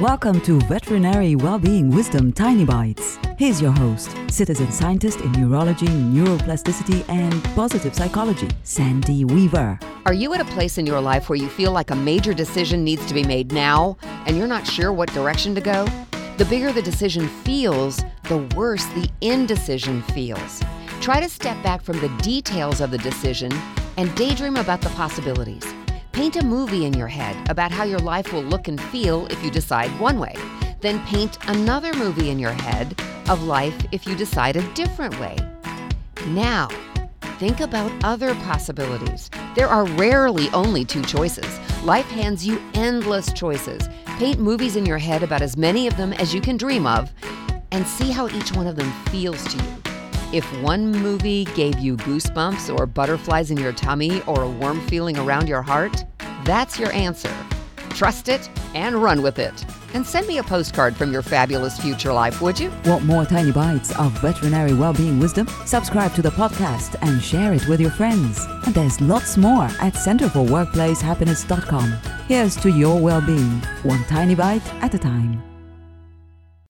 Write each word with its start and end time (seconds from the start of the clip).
Welcome 0.00 0.40
to 0.42 0.60
Veterinary 0.60 1.34
Wellbeing 1.34 1.90
Wisdom 1.90 2.32
Tiny 2.32 2.64
Bites. 2.64 3.18
Here's 3.36 3.60
your 3.60 3.72
host, 3.72 4.16
citizen 4.28 4.70
scientist 4.70 5.18
in 5.22 5.32
neurology, 5.32 5.88
neuroplasticity, 5.88 7.04
and 7.08 7.42
positive 7.56 7.96
psychology, 7.96 8.48
Sandy 8.62 9.24
Weaver. 9.24 9.76
Are 10.06 10.14
you 10.14 10.32
at 10.34 10.40
a 10.40 10.44
place 10.44 10.78
in 10.78 10.86
your 10.86 11.00
life 11.00 11.28
where 11.28 11.36
you 11.36 11.48
feel 11.48 11.72
like 11.72 11.90
a 11.90 11.96
major 11.96 12.32
decision 12.32 12.84
needs 12.84 13.04
to 13.06 13.14
be 13.14 13.24
made 13.24 13.50
now 13.50 13.96
and 14.26 14.36
you're 14.36 14.46
not 14.46 14.64
sure 14.64 14.92
what 14.92 15.12
direction 15.12 15.52
to 15.56 15.60
go? 15.60 15.84
The 16.36 16.44
bigger 16.44 16.70
the 16.70 16.80
decision 16.80 17.26
feels, 17.26 18.00
the 18.28 18.38
worse 18.54 18.84
the 18.86 19.10
indecision 19.20 20.02
feels. 20.02 20.62
Try 21.00 21.18
to 21.18 21.28
step 21.28 21.60
back 21.64 21.82
from 21.82 21.98
the 21.98 22.08
details 22.22 22.80
of 22.80 22.92
the 22.92 22.98
decision 22.98 23.50
and 23.96 24.14
daydream 24.14 24.58
about 24.58 24.80
the 24.80 24.90
possibilities. 24.90 25.64
Paint 26.18 26.34
a 26.34 26.44
movie 26.44 26.84
in 26.84 26.94
your 26.94 27.06
head 27.06 27.48
about 27.48 27.70
how 27.70 27.84
your 27.84 28.00
life 28.00 28.32
will 28.32 28.42
look 28.42 28.66
and 28.66 28.80
feel 28.90 29.28
if 29.28 29.40
you 29.44 29.52
decide 29.52 29.88
one 30.00 30.18
way. 30.18 30.34
Then 30.80 30.98
paint 31.06 31.38
another 31.46 31.94
movie 31.94 32.30
in 32.30 32.40
your 32.40 32.50
head 32.50 33.00
of 33.28 33.44
life 33.44 33.86
if 33.92 34.04
you 34.04 34.16
decide 34.16 34.56
a 34.56 34.74
different 34.74 35.16
way. 35.20 35.36
Now, 36.26 36.70
think 37.38 37.60
about 37.60 37.92
other 38.02 38.34
possibilities. 38.34 39.30
There 39.54 39.68
are 39.68 39.84
rarely 39.90 40.48
only 40.48 40.84
two 40.84 41.02
choices. 41.02 41.56
Life 41.84 42.10
hands 42.10 42.44
you 42.44 42.60
endless 42.74 43.32
choices. 43.32 43.88
Paint 44.18 44.40
movies 44.40 44.74
in 44.74 44.84
your 44.84 44.98
head 44.98 45.22
about 45.22 45.40
as 45.40 45.56
many 45.56 45.86
of 45.86 45.96
them 45.96 46.12
as 46.14 46.34
you 46.34 46.40
can 46.40 46.56
dream 46.56 46.84
of 46.84 47.12
and 47.70 47.86
see 47.86 48.10
how 48.10 48.26
each 48.26 48.52
one 48.54 48.66
of 48.66 48.74
them 48.74 48.90
feels 49.12 49.44
to 49.54 49.56
you. 49.56 49.78
If 50.30 50.44
one 50.60 50.92
movie 50.92 51.46
gave 51.46 51.78
you 51.78 51.96
goosebumps 51.96 52.76
or 52.78 52.84
butterflies 52.84 53.50
in 53.50 53.56
your 53.56 53.72
tummy 53.72 54.20
or 54.22 54.42
a 54.42 54.50
warm 54.50 54.78
feeling 54.88 55.16
around 55.16 55.48
your 55.48 55.62
heart, 55.62 56.04
that's 56.48 56.78
your 56.78 56.90
answer. 56.92 57.30
Trust 57.90 58.28
it 58.28 58.48
and 58.74 58.96
run 58.96 59.20
with 59.22 59.38
it. 59.38 59.66
And 59.94 60.06
send 60.06 60.26
me 60.26 60.38
a 60.38 60.42
postcard 60.42 60.96
from 60.96 61.12
your 61.12 61.22
fabulous 61.22 61.78
future 61.78 62.12
life, 62.12 62.40
would 62.40 62.58
you? 62.58 62.72
Want 62.86 63.04
more 63.04 63.24
tiny 63.24 63.52
bites 63.52 63.96
of 63.98 64.12
veterinary 64.20 64.72
well-being 64.74 65.18
wisdom? 65.20 65.46
Subscribe 65.66 66.14
to 66.14 66.22
the 66.22 66.30
podcast 66.30 66.96
and 67.02 67.22
share 67.22 67.52
it 67.52 67.68
with 67.68 67.80
your 67.80 67.90
friends. 67.90 68.46
And 68.66 68.74
there's 68.74 69.00
lots 69.00 69.36
more 69.36 69.64
at 69.64 69.94
centerforworkplacehappiness.com. 69.94 71.92
Here's 72.26 72.56
to 72.56 72.70
your 72.70 73.00
well-being, 73.00 73.60
one 73.82 74.04
tiny 74.04 74.34
bite 74.34 74.66
at 74.82 74.94
a 74.94 74.98
time. 74.98 75.47